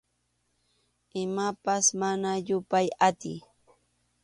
[1.23, 3.39] Imapas mana yupay atiy.